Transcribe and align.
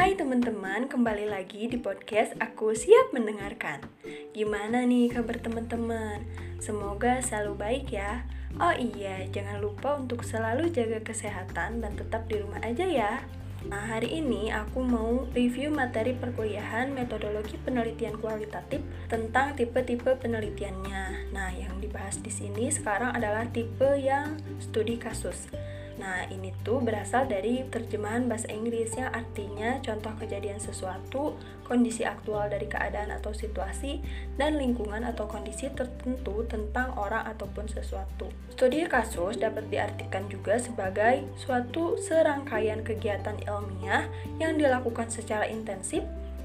Hai 0.00 0.16
teman-teman, 0.16 0.88
kembali 0.88 1.28
lagi 1.28 1.68
di 1.68 1.76
podcast 1.76 2.32
Aku 2.40 2.72
Siap 2.72 3.12
Mendengarkan. 3.12 3.84
Gimana 4.32 4.88
nih 4.88 5.12
kabar 5.12 5.36
teman-teman? 5.36 6.24
Semoga 6.56 7.20
selalu 7.20 7.52
baik 7.60 7.92
ya. 7.92 8.24
Oh 8.56 8.72
iya, 8.72 9.28
jangan 9.28 9.60
lupa 9.60 10.00
untuk 10.00 10.24
selalu 10.24 10.72
jaga 10.72 11.04
kesehatan 11.04 11.84
dan 11.84 12.00
tetap 12.00 12.24
di 12.32 12.40
rumah 12.40 12.64
aja 12.64 12.88
ya. 12.88 13.20
Nah, 13.68 13.92
hari 13.92 14.24
ini 14.24 14.48
aku 14.48 14.80
mau 14.80 15.28
review 15.36 15.68
materi 15.68 16.16
perkuliahan 16.16 16.96
metodologi 16.96 17.60
penelitian 17.60 18.16
kualitatif 18.16 18.80
tentang 19.12 19.52
tipe-tipe 19.52 20.16
penelitiannya. 20.16 21.28
Nah, 21.36 21.52
yang 21.52 21.76
dibahas 21.76 22.24
di 22.24 22.32
sini 22.32 22.72
sekarang 22.72 23.12
adalah 23.12 23.52
tipe 23.52 24.00
yang 24.00 24.40
studi 24.64 24.96
kasus. 24.96 25.52
Nah, 26.00 26.24
ini 26.32 26.48
tuh 26.64 26.80
berasal 26.80 27.28
dari 27.28 27.60
terjemahan 27.68 28.24
bahasa 28.24 28.48
Inggris 28.48 28.96
yang 28.96 29.12
artinya 29.12 29.84
contoh 29.84 30.16
kejadian 30.16 30.56
sesuatu, 30.56 31.36
kondisi 31.68 32.08
aktual 32.08 32.48
dari 32.48 32.64
keadaan 32.64 33.12
atau 33.12 33.36
situasi, 33.36 34.00
dan 34.40 34.56
lingkungan 34.56 35.04
atau 35.04 35.28
kondisi 35.28 35.68
tertentu 35.68 36.48
tentang 36.48 36.96
orang 36.96 37.28
ataupun 37.28 37.68
sesuatu. 37.68 38.32
Studi 38.56 38.88
kasus 38.88 39.36
dapat 39.36 39.68
diartikan 39.68 40.24
juga 40.32 40.56
sebagai 40.56 41.28
suatu 41.36 42.00
serangkaian 42.00 42.80
kegiatan 42.80 43.36
ilmiah 43.44 44.08
yang 44.40 44.56
dilakukan 44.56 45.12
secara 45.12 45.44
intensif 45.52 46.00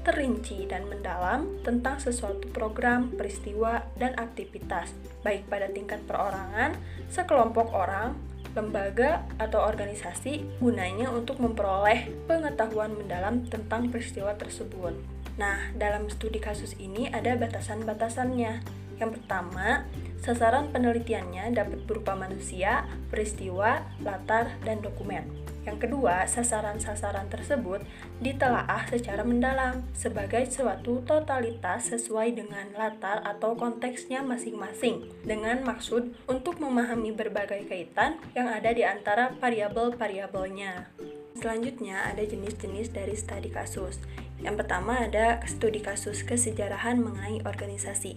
terrinci 0.06 0.70
dan 0.70 0.86
mendalam 0.86 1.58
tentang 1.66 1.98
sesuatu 1.98 2.46
program, 2.54 3.10
peristiwa, 3.18 3.82
dan 3.98 4.14
aktivitas, 4.14 4.94
baik 5.26 5.50
pada 5.50 5.66
tingkat 5.66 5.98
perorangan, 6.06 6.78
sekelompok 7.10 7.74
orang, 7.74 8.14
lembaga 8.56 9.28
atau 9.36 9.60
organisasi 9.60 10.58
gunanya 10.58 11.12
untuk 11.12 11.36
memperoleh 11.36 12.08
pengetahuan 12.24 12.96
mendalam 12.96 13.44
tentang 13.46 13.92
peristiwa 13.92 14.32
tersebut. 14.32 14.96
Nah, 15.36 15.68
dalam 15.76 16.08
studi 16.08 16.40
kasus 16.40 16.72
ini 16.80 17.12
ada 17.12 17.36
batasan-batasannya. 17.36 18.64
Yang 18.96 19.10
pertama, 19.20 19.84
sasaran 20.24 20.72
penelitiannya 20.72 21.52
dapat 21.52 21.84
berupa 21.84 22.16
manusia, 22.16 22.88
peristiwa, 23.12 23.84
latar, 24.00 24.56
dan 24.64 24.80
dokumen. 24.80 25.28
Yang 25.66 25.90
kedua, 25.90 26.30
sasaran-sasaran 26.30 27.26
tersebut 27.26 27.82
ditelaah 28.22 28.86
secara 28.86 29.26
mendalam 29.26 29.82
sebagai 29.98 30.46
suatu 30.46 31.02
totalitas 31.02 31.90
sesuai 31.90 32.38
dengan 32.38 32.70
latar 32.78 33.26
atau 33.26 33.58
konteksnya 33.58 34.22
masing-masing 34.22 35.10
dengan 35.26 35.66
maksud 35.66 36.14
untuk 36.30 36.62
memahami 36.62 37.10
berbagai 37.10 37.66
kaitan 37.66 38.22
yang 38.38 38.46
ada 38.46 38.70
di 38.70 38.86
antara 38.86 39.34
variabel-variabelnya. 39.42 40.86
Selanjutnya 41.36 42.00
ada 42.08 42.22
jenis-jenis 42.22 42.94
dari 42.94 43.12
studi 43.18 43.50
kasus. 43.52 44.00
Yang 44.40 44.64
pertama 44.64 45.04
ada 45.04 45.42
studi 45.44 45.82
kasus 45.82 46.22
kesejarahan 46.22 47.02
mengenai 47.02 47.44
organisasi. 47.44 48.16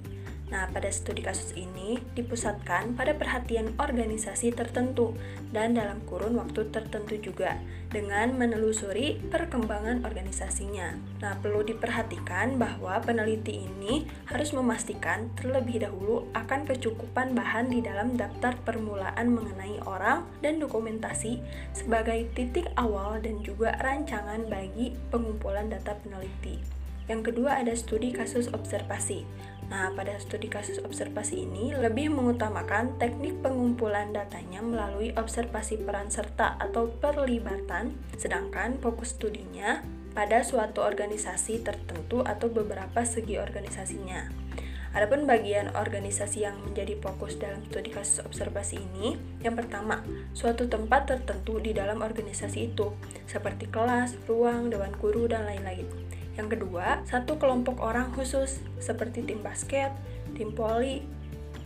Nah, 0.50 0.66
pada 0.74 0.90
studi 0.90 1.22
kasus 1.22 1.54
ini 1.54 2.02
dipusatkan 2.18 2.98
pada 2.98 3.14
perhatian 3.14 3.78
organisasi 3.78 4.50
tertentu 4.54 5.14
dan 5.54 5.78
dalam 5.78 6.02
kurun 6.10 6.38
waktu 6.42 6.74
tertentu 6.74 7.22
juga 7.22 7.62
dengan 7.90 8.34
menelusuri 8.38 9.18
perkembangan 9.30 10.06
organisasinya. 10.06 10.98
Nah, 11.22 11.34
perlu 11.42 11.66
diperhatikan 11.66 12.58
bahwa 12.58 12.98
peneliti 13.02 13.66
ini 13.66 14.10
harus 14.30 14.54
memastikan 14.54 15.30
terlebih 15.38 15.86
dahulu 15.86 16.30
akan 16.34 16.66
kecukupan 16.66 17.38
bahan 17.38 17.70
di 17.70 17.82
dalam 17.86 18.18
daftar 18.18 18.58
permulaan 18.66 19.34
mengenai 19.34 19.82
orang 19.86 20.26
dan 20.42 20.58
dokumentasi 20.58 21.42
sebagai 21.74 22.30
titik 22.34 22.70
awal 22.78 23.22
dan 23.22 23.42
juga 23.46 23.78
rancangan 23.82 24.50
bagi 24.50 24.94
pengumpulan 25.14 25.70
data 25.70 25.98
peneliti. 26.02 26.79
Yang 27.10 27.34
kedua 27.34 27.58
ada 27.58 27.74
studi 27.74 28.14
kasus 28.14 28.54
observasi. 28.54 29.26
Nah, 29.70 29.94
pada 29.94 30.18
studi 30.22 30.50
kasus 30.50 30.82
observasi 30.82 31.46
ini 31.46 31.74
lebih 31.74 32.14
mengutamakan 32.14 32.98
teknik 33.02 33.42
pengumpulan 33.42 34.14
datanya 34.14 34.62
melalui 34.62 35.14
observasi 35.14 35.82
peran 35.82 36.10
serta 36.10 36.58
atau 36.62 36.90
perlibatan, 36.90 37.98
sedangkan 38.18 38.78
fokus 38.82 39.18
studinya 39.18 39.82
pada 40.14 40.42
suatu 40.42 40.82
organisasi 40.82 41.62
tertentu 41.62 42.26
atau 42.26 42.50
beberapa 42.50 43.06
segi 43.06 43.38
organisasinya. 43.38 44.50
Adapun 44.90 45.30
bagian 45.30 45.70
organisasi 45.78 46.50
yang 46.50 46.58
menjadi 46.66 46.98
fokus 46.98 47.38
dalam 47.38 47.62
studi 47.70 47.94
kasus 47.94 48.26
observasi 48.26 48.82
ini, 48.82 49.22
yang 49.46 49.54
pertama, 49.54 50.02
suatu 50.34 50.66
tempat 50.66 51.06
tertentu 51.06 51.62
di 51.62 51.78
dalam 51.78 52.02
organisasi 52.02 52.74
itu, 52.74 52.98
seperti 53.30 53.70
kelas, 53.70 54.18
ruang, 54.26 54.74
dewan 54.74 54.90
guru, 54.98 55.30
dan 55.30 55.46
lain-lain. 55.46 56.09
Yang 56.40 56.56
kedua, 56.56 57.04
satu 57.04 57.36
kelompok 57.36 57.84
orang 57.84 58.16
khusus 58.16 58.64
seperti 58.80 59.28
tim 59.28 59.44
basket, 59.44 59.92
tim 60.40 60.56
poli, 60.56 61.04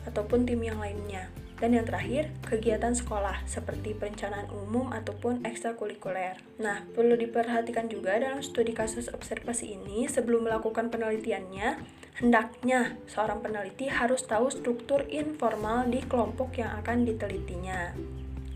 ataupun 0.09 0.49
tim 0.49 0.57
yang 0.65 0.81
lainnya. 0.81 1.29
Dan 1.61 1.77
yang 1.77 1.85
terakhir, 1.85 2.33
kegiatan 2.49 2.91
sekolah 2.97 3.45
seperti 3.45 3.93
perencanaan 3.93 4.49
umum 4.49 4.89
ataupun 4.89 5.45
ekstrakurikuler. 5.45 6.35
Nah, 6.57 6.83
perlu 6.91 7.13
diperhatikan 7.13 7.87
juga 7.87 8.17
dalam 8.17 8.41
studi 8.41 8.73
kasus 8.73 9.07
observasi 9.13 9.77
ini 9.77 10.09
sebelum 10.09 10.49
melakukan 10.49 10.89
penelitiannya, 10.89 11.77
hendaknya 12.19 12.97
seorang 13.05 13.45
peneliti 13.45 13.87
harus 13.87 14.25
tahu 14.25 14.49
struktur 14.49 15.05
informal 15.07 15.85
di 15.85 16.01
kelompok 16.03 16.57
yang 16.57 16.73
akan 16.81 17.05
ditelitinya. 17.05 17.93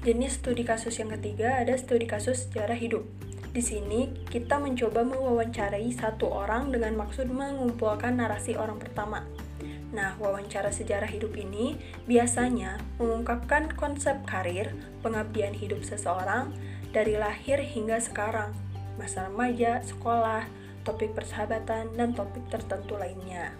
Jenis 0.01 0.41
studi 0.41 0.65
kasus 0.65 0.97
yang 0.97 1.13
ketiga 1.13 1.61
ada 1.61 1.77
studi 1.77 2.09
kasus 2.09 2.49
sejarah 2.49 2.75
hidup. 2.75 3.05
Di 3.57 3.65
sini, 3.65 4.13
kita 4.29 4.61
mencoba 4.61 5.01
mewawancarai 5.01 5.89
satu 5.89 6.29
orang 6.29 6.69
dengan 6.69 6.93
maksud 6.93 7.25
mengumpulkan 7.25 8.13
narasi 8.13 8.53
orang 8.53 8.77
pertama. 8.77 9.25
Nah, 9.89 10.13
wawancara 10.21 10.69
sejarah 10.69 11.09
hidup 11.09 11.33
ini 11.33 11.73
biasanya 12.05 12.77
mengungkapkan 13.01 13.73
konsep 13.73 14.13
karir, 14.29 14.77
pengabdian 15.01 15.57
hidup 15.57 15.81
seseorang 15.81 16.53
dari 16.93 17.17
lahir 17.17 17.57
hingga 17.57 17.97
sekarang, 17.97 18.53
masa 19.01 19.25
remaja, 19.25 19.81
sekolah, 19.81 20.45
topik 20.85 21.17
persahabatan, 21.17 21.97
dan 21.97 22.13
topik 22.13 22.45
tertentu 22.53 22.93
lainnya. 22.93 23.57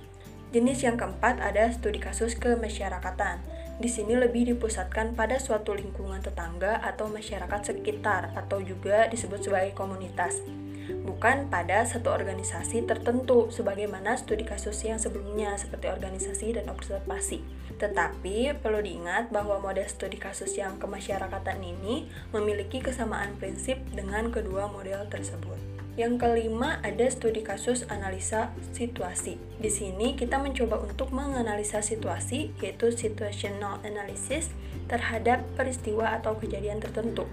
Jenis 0.54 0.86
yang 0.86 1.02
keempat 1.02 1.42
ada 1.42 1.74
studi 1.74 1.98
kasus 1.98 2.38
kemasyarakatan. 2.38 3.42
Di 3.78 3.94
sini 3.94 4.18
lebih 4.18 4.50
dipusatkan 4.58 5.14
pada 5.14 5.38
suatu 5.38 5.78
lingkungan 5.78 6.18
tetangga 6.26 6.82
atau 6.82 7.06
masyarakat 7.14 7.62
sekitar 7.62 8.34
atau 8.34 8.58
juga 8.58 9.06
disebut 9.06 9.46
sebagai 9.46 9.78
komunitas. 9.78 10.42
Bukan 10.88 11.54
pada 11.54 11.86
satu 11.86 12.10
organisasi 12.10 12.90
tertentu 12.90 13.54
sebagaimana 13.54 14.18
studi 14.18 14.48
kasus 14.48 14.82
yang 14.82 14.98
sebelumnya 14.98 15.54
seperti 15.60 15.94
organisasi 15.94 16.58
dan 16.58 16.74
observasi. 16.74 17.46
Tetapi 17.78 18.58
perlu 18.58 18.82
diingat 18.82 19.30
bahwa 19.30 19.62
model 19.62 19.86
studi 19.86 20.18
kasus 20.18 20.58
yang 20.58 20.82
kemasyarakatan 20.82 21.62
ini 21.62 22.10
memiliki 22.34 22.82
kesamaan 22.82 23.38
prinsip 23.38 23.78
dengan 23.94 24.34
kedua 24.34 24.74
model 24.74 25.06
tersebut. 25.06 25.77
Yang 25.98 26.22
kelima 26.22 26.78
ada 26.86 27.10
studi 27.10 27.42
kasus 27.42 27.82
analisa 27.90 28.54
situasi. 28.70 29.42
Di 29.58 29.74
sini 29.74 30.14
kita 30.14 30.38
mencoba 30.38 30.78
untuk 30.78 31.10
menganalisa 31.10 31.82
situasi 31.82 32.54
yaitu 32.62 32.94
situational 32.94 33.82
analysis 33.82 34.54
terhadap 34.86 35.42
peristiwa 35.58 36.14
atau 36.14 36.38
kejadian 36.38 36.78
tertentu. 36.78 37.26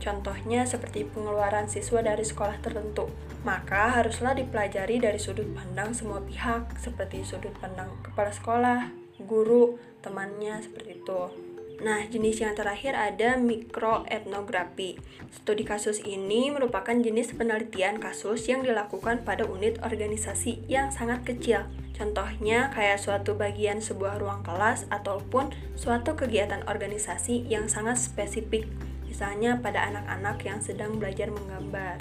Contohnya 0.00 0.64
seperti 0.64 1.04
pengeluaran 1.04 1.68
siswa 1.68 2.00
dari 2.00 2.24
sekolah 2.24 2.56
tertentu. 2.64 3.12
Maka 3.44 4.00
haruslah 4.00 4.32
dipelajari 4.32 4.96
dari 4.96 5.20
sudut 5.20 5.46
pandang 5.52 5.92
semua 5.92 6.24
pihak 6.24 6.72
seperti 6.80 7.20
sudut 7.20 7.52
pandang 7.60 7.92
kepala 8.00 8.32
sekolah, 8.32 8.80
guru, 9.28 9.76
temannya 10.00 10.64
seperti 10.64 11.04
itu. 11.04 11.45
Nah, 11.76 12.08
jenis 12.08 12.40
yang 12.40 12.56
terakhir 12.56 12.96
ada 12.96 13.36
mikroetnografi. 13.36 14.96
Studi 15.28 15.60
kasus 15.68 16.00
ini 16.00 16.48
merupakan 16.48 16.96
jenis 16.96 17.36
penelitian 17.36 18.00
kasus 18.00 18.48
yang 18.48 18.64
dilakukan 18.64 19.28
pada 19.28 19.44
unit 19.44 19.76
organisasi 19.84 20.64
yang 20.72 20.88
sangat 20.88 21.28
kecil. 21.28 21.68
Contohnya 21.92 22.72
kayak 22.72 23.00
suatu 23.00 23.36
bagian 23.36 23.84
sebuah 23.84 24.20
ruang 24.20 24.40
kelas 24.40 24.88
ataupun 24.88 25.52
suatu 25.76 26.16
kegiatan 26.16 26.64
organisasi 26.64 27.44
yang 27.48 27.68
sangat 27.68 28.00
spesifik, 28.00 28.68
misalnya 29.04 29.60
pada 29.60 29.84
anak-anak 29.92 30.40
yang 30.44 30.60
sedang 30.64 30.96
belajar 30.96 31.28
menggambar. 31.28 32.00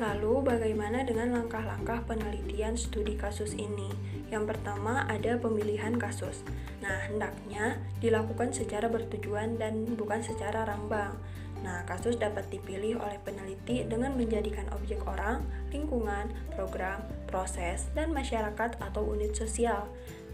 Lalu, 0.00 0.48
bagaimana 0.48 1.04
dengan 1.04 1.36
langkah-langkah 1.36 2.08
penelitian 2.08 2.72
studi 2.72 3.20
kasus 3.20 3.52
ini? 3.52 3.92
Yang 4.30 4.54
pertama, 4.54 5.04
ada 5.10 5.36
pemilihan 5.36 5.98
kasus. 5.98 6.46
Nah, 6.80 7.10
hendaknya 7.10 7.82
dilakukan 7.98 8.54
secara 8.54 8.86
bertujuan 8.86 9.58
dan 9.58 9.84
bukan 9.98 10.22
secara 10.22 10.64
rambang. 10.64 11.18
Nah, 11.60 11.84
kasus 11.84 12.16
dapat 12.16 12.48
dipilih 12.48 12.96
oleh 13.02 13.20
peneliti 13.20 13.84
dengan 13.84 14.16
menjadikan 14.16 14.64
objek 14.72 15.04
orang, 15.04 15.44
lingkungan, 15.68 16.32
program, 16.56 17.04
proses, 17.28 17.90
dan 17.92 18.16
masyarakat 18.16 18.80
atau 18.80 19.02
unit 19.04 19.36
sosial. 19.36 19.84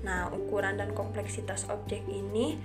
Nah, 0.07 0.31
ukuran 0.31 0.79
dan 0.79 0.95
kompleksitas 0.95 1.67
objek 1.67 2.07
ini 2.07 2.61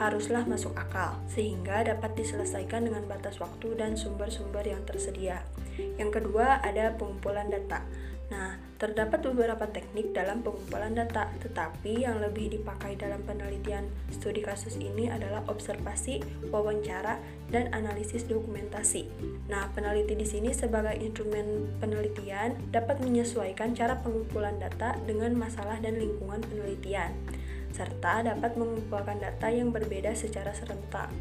haruslah 0.00 0.48
masuk 0.48 0.72
akal, 0.76 1.20
sehingga 1.28 1.84
dapat 1.84 2.16
diselesaikan 2.16 2.88
dengan 2.88 3.04
batas 3.04 3.36
waktu 3.36 3.76
dan 3.76 4.00
sumber-sumber 4.00 4.64
yang 4.64 4.80
tersedia. 4.88 5.44
Yang 6.00 6.20
kedua, 6.20 6.64
ada 6.64 6.96
pengumpulan 6.96 7.52
data. 7.52 7.84
Nah, 8.26 8.58
terdapat 8.82 9.22
beberapa 9.22 9.70
teknik 9.70 10.10
dalam 10.10 10.42
pengumpulan 10.42 10.98
data, 10.98 11.30
tetapi 11.38 12.02
yang 12.02 12.18
lebih 12.18 12.58
dipakai 12.58 12.98
dalam 12.98 13.22
penelitian 13.22 13.86
studi 14.10 14.42
kasus 14.42 14.74
ini 14.82 15.06
adalah 15.06 15.46
observasi, 15.46 16.26
wawancara, 16.50 17.22
dan 17.54 17.70
analisis 17.70 18.26
dokumentasi. 18.26 19.06
Nah, 19.46 19.70
peneliti 19.70 20.18
di 20.18 20.26
sini 20.26 20.50
sebagai 20.50 20.98
instrumen 20.98 21.70
penelitian 21.78 22.58
dapat 22.74 22.98
menyesuaikan 22.98 23.78
cara 23.78 24.02
pengumpulan 24.02 24.58
data 24.58 24.98
dengan 25.06 25.38
masalah 25.38 25.78
dan 25.78 25.94
lingkungan 25.94 26.42
penelitian, 26.42 27.14
serta 27.70 28.26
dapat 28.26 28.58
mengumpulkan 28.58 29.22
data 29.22 29.46
yang 29.54 29.70
berbeda 29.70 30.18
secara 30.18 30.50
serentak. 30.50 31.14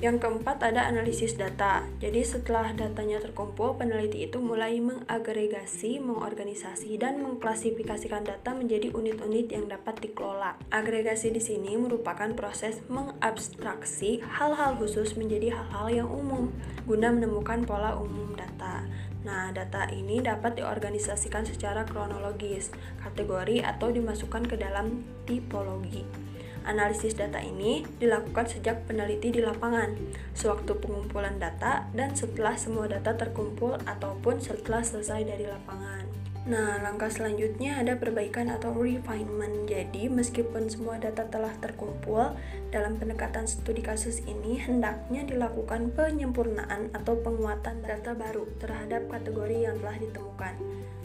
Yang 0.00 0.24
keempat 0.24 0.64
ada 0.64 0.88
analisis 0.88 1.36
data. 1.36 1.84
Jadi 2.00 2.24
setelah 2.24 2.72
datanya 2.72 3.20
terkumpul, 3.20 3.76
peneliti 3.76 4.24
itu 4.24 4.40
mulai 4.40 4.80
mengagregasi, 4.80 6.00
mengorganisasi, 6.00 6.96
dan 6.96 7.20
mengklasifikasikan 7.20 8.24
data 8.24 8.56
menjadi 8.56 8.96
unit-unit 8.96 9.52
yang 9.52 9.68
dapat 9.68 10.00
dikelola. 10.00 10.56
Agregasi 10.72 11.36
di 11.36 11.44
sini 11.44 11.76
merupakan 11.76 12.32
proses 12.32 12.80
mengabstraksi 12.88 14.24
hal-hal 14.24 14.80
khusus 14.80 15.20
menjadi 15.20 15.52
hal-hal 15.52 15.92
yang 15.92 16.08
umum 16.08 16.48
guna 16.88 17.12
menemukan 17.12 17.68
pola 17.68 17.92
umum 18.00 18.32
data. 18.32 18.88
Nah, 19.20 19.52
data 19.52 19.84
ini 19.92 20.24
dapat 20.24 20.56
diorganisasikan 20.56 21.44
secara 21.44 21.84
kronologis, 21.84 22.72
kategori, 23.04 23.68
atau 23.68 23.92
dimasukkan 23.92 24.48
ke 24.48 24.56
dalam 24.56 25.04
tipologi. 25.28 26.29
Analisis 26.68 27.16
data 27.16 27.40
ini 27.40 27.82
dilakukan 27.98 28.46
sejak 28.48 28.84
peneliti 28.84 29.32
di 29.32 29.40
lapangan, 29.40 29.96
sewaktu 30.36 30.76
pengumpulan 30.78 31.40
data, 31.40 31.88
dan 31.96 32.12
setelah 32.12 32.56
semua 32.58 32.86
data 32.86 33.16
terkumpul 33.16 33.80
ataupun 33.88 34.38
setelah 34.38 34.84
selesai 34.84 35.24
dari 35.24 35.48
lapangan. 35.48 36.20
Nah, 36.48 36.80
langkah 36.80 37.12
selanjutnya 37.12 37.84
ada 37.84 38.00
perbaikan 38.00 38.48
atau 38.48 38.72
refinement. 38.72 39.68
Jadi, 39.68 40.08
meskipun 40.08 40.72
semua 40.72 40.96
data 40.96 41.28
telah 41.28 41.52
terkumpul, 41.60 42.32
dalam 42.72 42.96
pendekatan 42.96 43.44
studi 43.44 43.84
kasus 43.84 44.24
ini 44.24 44.56
hendaknya 44.56 45.28
dilakukan 45.28 45.92
penyempurnaan 45.92 46.96
atau 46.96 47.20
penguatan 47.20 47.84
data 47.84 48.16
baru 48.16 48.48
terhadap 48.56 49.04
kategori 49.12 49.68
yang 49.68 49.76
telah 49.84 50.00
ditemukan. 50.00 50.54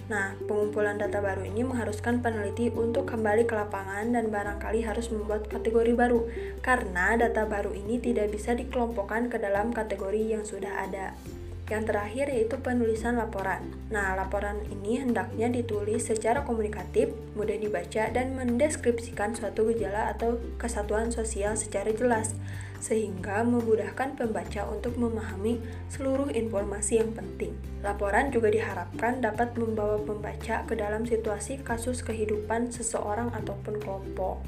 Nah, 0.06 0.38
pengumpulan 0.46 1.02
data 1.02 1.18
baru 1.18 1.50
ini 1.50 1.66
mengharuskan 1.66 2.22
peneliti 2.22 2.69
untuk 2.69 3.10
kembali 3.10 3.50
ke 3.50 3.57
lapangan 3.57 4.13
dan 4.13 4.30
barangkali 4.30 4.86
harus 4.86 5.10
membuat 5.10 5.50
kategori 5.50 5.98
baru, 5.98 6.30
karena 6.62 7.18
data 7.18 7.50
baru 7.50 7.74
ini 7.74 7.98
tidak 7.98 8.30
bisa 8.30 8.54
dikelompokkan 8.54 9.34
ke 9.34 9.42
dalam 9.42 9.74
kategori 9.74 10.38
yang 10.38 10.46
sudah 10.46 10.86
ada. 10.86 11.18
Yang 11.66 11.84
terakhir 11.90 12.30
yaitu 12.30 12.62
penulisan 12.62 13.18
laporan. 13.18 13.74
Nah, 13.90 14.14
laporan 14.14 14.62
ini 14.70 15.02
hendaknya 15.02 15.50
ditulis 15.50 16.06
secara 16.06 16.46
komunikatif, 16.46 17.10
mudah 17.34 17.58
dibaca, 17.58 18.06
dan 18.14 18.38
mendeskripsikan 18.38 19.34
suatu 19.34 19.74
gejala 19.74 20.14
atau 20.14 20.38
kesatuan 20.62 21.10
sosial 21.10 21.58
secara 21.58 21.90
jelas, 21.90 22.38
sehingga 22.78 23.42
memudahkan 23.42 24.14
pembaca 24.14 24.62
untuk 24.70 24.94
memahami 25.02 25.58
seluruh 25.90 26.30
informasi 26.30 27.02
yang 27.02 27.18
penting. 27.18 27.58
Laporan 27.82 28.30
juga 28.30 28.54
diharapkan 28.54 29.26
dapat 29.26 29.58
membawa 29.58 29.98
pembaca 29.98 30.62
ke 30.70 30.78
dalam 30.78 31.10
situasi 31.10 31.66
kasus 31.66 32.06
kehidupan 32.06 32.70
seseorang 32.70 33.34
ataupun 33.34 33.82
kelompok. 33.82 34.46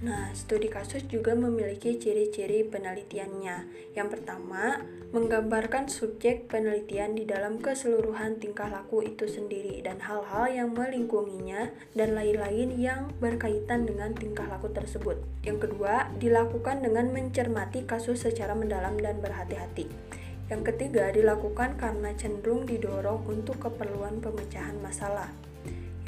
Nah, 0.00 0.32
studi 0.32 0.72
kasus 0.72 1.04
juga 1.12 1.36
memiliki 1.36 2.00
ciri-ciri 2.00 2.64
penelitiannya. 2.64 3.68
Yang 3.92 4.08
pertama, 4.16 4.80
menggambarkan 5.12 5.92
subjek 5.92 6.48
penelitian 6.48 7.12
di 7.12 7.28
dalam 7.28 7.60
keseluruhan 7.60 8.40
tingkah 8.40 8.72
laku 8.72 9.04
itu 9.04 9.28
sendiri 9.28 9.84
dan 9.84 10.00
hal-hal 10.00 10.48
yang 10.48 10.72
melingkunginya 10.72 11.68
dan 11.92 12.16
lain-lain 12.16 12.80
yang 12.80 13.12
berkaitan 13.20 13.84
dengan 13.84 14.16
tingkah 14.16 14.48
laku 14.48 14.72
tersebut. 14.72 15.20
Yang 15.44 15.68
kedua, 15.68 16.08
dilakukan 16.16 16.80
dengan 16.80 17.12
mencermati 17.12 17.84
kasus 17.84 18.24
secara 18.24 18.56
mendalam 18.56 18.96
dan 18.96 19.20
berhati-hati. 19.20 19.84
Yang 20.48 20.62
ketiga, 20.72 21.12
dilakukan 21.12 21.76
karena 21.76 22.16
cenderung 22.16 22.64
didorong 22.64 23.20
untuk 23.28 23.60
keperluan 23.60 24.24
pemecahan 24.24 24.80
masalah. 24.80 25.49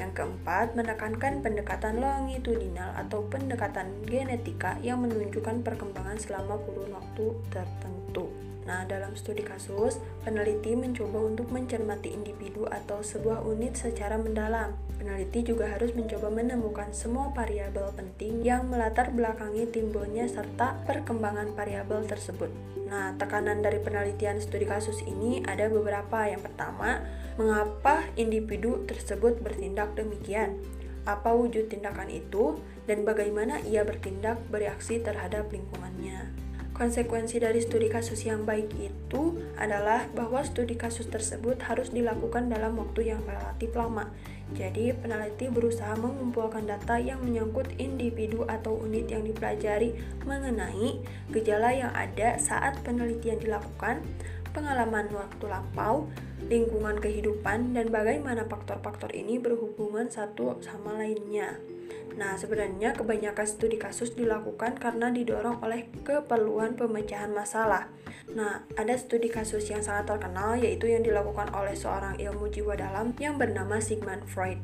Yang 0.03 0.19
keempat, 0.19 0.75
menekankan 0.75 1.47
pendekatan 1.47 2.03
longitudinal 2.03 2.91
atau 3.07 3.23
pendekatan 3.31 3.87
genetika 4.03 4.75
yang 4.83 4.99
menunjukkan 4.99 5.63
perkembangan 5.63 6.19
selama 6.19 6.59
kurun 6.67 6.91
waktu 6.91 7.39
tertentu. 7.55 8.27
Nah, 8.63 8.87
dalam 8.87 9.19
studi 9.19 9.43
kasus, 9.43 9.99
peneliti 10.23 10.79
mencoba 10.79 11.19
untuk 11.19 11.51
mencermati 11.51 12.15
individu 12.15 12.69
atau 12.71 13.03
sebuah 13.03 13.43
unit 13.43 13.75
secara 13.75 14.15
mendalam. 14.19 14.79
Peneliti 14.97 15.43
juga 15.43 15.67
harus 15.67 15.91
mencoba 15.99 16.31
menemukan 16.31 16.95
semua 16.95 17.35
variabel 17.35 17.91
penting 17.99 18.47
yang 18.47 18.71
melatar 18.71 19.11
belakangi 19.11 19.67
timbulnya 19.67 20.31
serta 20.31 20.79
perkembangan 20.87 21.59
variabel 21.59 22.07
tersebut. 22.07 22.51
Nah, 22.87 23.19
tekanan 23.19 23.65
dari 23.65 23.83
penelitian 23.83 24.39
studi 24.39 24.69
kasus 24.69 25.03
ini 25.03 25.43
ada 25.43 25.67
beberapa. 25.67 26.29
Yang 26.29 26.53
pertama, 26.53 27.03
Mengapa 27.33 28.05
individu 28.21 28.85
tersebut 28.85 29.41
bertindak 29.41 29.97
demikian? 29.97 30.61
Apa 31.09 31.33
wujud 31.33 31.73
tindakan 31.73 32.13
itu, 32.13 32.61
dan 32.85 33.09
bagaimana 33.09 33.65
ia 33.65 33.89
bertindak 33.89 34.37
bereaksi 34.53 35.01
terhadap 35.01 35.49
lingkungannya? 35.49 36.29
Konsekuensi 36.83 37.39
dari 37.39 37.63
studi 37.63 37.87
kasus 37.87 38.27
yang 38.27 38.43
baik 38.43 38.75
itu 38.75 39.39
adalah 39.55 40.11
bahwa 40.19 40.43
studi 40.43 40.75
kasus 40.75 41.07
tersebut 41.07 41.63
harus 41.63 41.95
dilakukan 41.95 42.51
dalam 42.51 42.75
waktu 42.75 43.15
yang 43.15 43.23
relatif 43.23 43.71
lama. 43.79 44.11
Jadi, 44.59 44.91
peneliti 44.91 45.47
berusaha 45.47 45.95
mengumpulkan 45.95 46.67
data 46.67 46.99
yang 46.99 47.23
menyangkut 47.23 47.71
individu 47.79 48.43
atau 48.51 48.83
unit 48.83 49.07
yang 49.07 49.23
dipelajari 49.23 49.95
mengenai 50.27 50.99
gejala 51.31 51.71
yang 51.71 51.95
ada 51.95 52.35
saat 52.43 52.75
penelitian 52.83 53.39
dilakukan, 53.39 54.03
pengalaman 54.51 55.07
waktu 55.15 55.45
lampau, 55.47 56.11
lingkungan 56.51 56.99
kehidupan, 56.99 57.79
dan 57.79 57.95
bagaimana 57.95 58.43
faktor-faktor 58.51 59.15
ini 59.15 59.39
berhubungan 59.39 60.11
satu 60.11 60.59
sama 60.59 60.99
lainnya. 60.99 61.63
Nah, 62.13 62.37
sebenarnya 62.37 62.93
kebanyakan 62.93 63.47
studi 63.49 63.81
kasus 63.81 64.13
dilakukan 64.13 64.77
karena 64.77 65.09
didorong 65.09 65.65
oleh 65.65 65.89
keperluan 66.05 66.77
pemecahan 66.77 67.33
masalah. 67.33 67.89
Nah, 68.37 68.65
ada 68.77 68.95
studi 69.01 69.33
kasus 69.33 69.65
yang 69.73 69.81
sangat 69.81 70.13
terkenal 70.13 70.61
yaitu 70.61 70.93
yang 70.93 71.01
dilakukan 71.01 71.49
oleh 71.57 71.73
seorang 71.73 72.21
ilmu 72.21 72.53
jiwa 72.53 72.77
dalam 72.77 73.17
yang 73.17 73.41
bernama 73.41 73.81
Sigmund 73.81 74.29
Freud. 74.29 74.61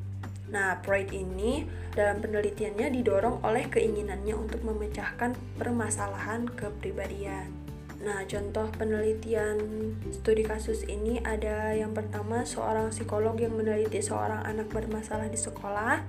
Nah, 0.48 0.80
Freud 0.80 1.12
ini 1.12 1.68
dalam 1.92 2.24
penelitiannya 2.24 2.88
didorong 3.00 3.44
oleh 3.44 3.68
keinginannya 3.68 4.32
untuk 4.36 4.64
memecahkan 4.64 5.36
permasalahan 5.60 6.48
kepribadian. 6.48 7.52
Nah, 7.98 8.22
contoh 8.30 8.70
penelitian 8.78 9.58
studi 10.14 10.46
kasus 10.46 10.86
ini 10.86 11.18
ada 11.26 11.74
yang 11.74 11.90
pertama 11.90 12.46
seorang 12.46 12.94
psikolog 12.94 13.34
yang 13.36 13.58
meneliti 13.58 13.98
seorang 13.98 14.46
anak 14.46 14.70
bermasalah 14.70 15.26
di 15.26 15.36
sekolah 15.36 16.06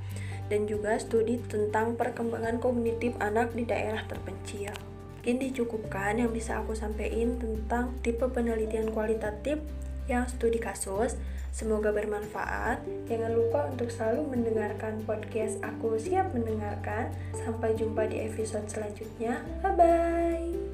dan 0.49 0.65
juga 0.65 0.97
studi 0.97 1.37
tentang 1.47 1.95
perkembangan 1.95 2.57
kognitif 2.57 3.13
anak 3.21 3.53
di 3.53 3.63
daerah 3.63 4.03
terpencil. 4.09 4.73
Mungkin 5.19 5.35
dicukupkan 5.45 6.17
yang 6.17 6.33
bisa 6.33 6.57
aku 6.59 6.73
sampaikan 6.73 7.37
tentang 7.37 7.93
tipe 8.01 8.25
penelitian 8.25 8.89
kualitatif 8.89 9.61
yang 10.09 10.25
studi 10.25 10.57
kasus. 10.57 11.15
Semoga 11.49 11.89
bermanfaat. 11.93 12.81
Jangan 13.09 13.31
lupa 13.33 13.69
untuk 13.69 13.89
selalu 13.89 14.37
mendengarkan 14.37 15.01
podcast 15.05 15.57
Aku 15.65 15.97
Siap 15.97 16.33
Mendengarkan. 16.33 17.09
Sampai 17.33 17.73
jumpa 17.73 18.05
di 18.05 18.21
episode 18.25 18.69
selanjutnya. 18.69 19.41
Bye 19.61 19.73
bye. 19.75 20.68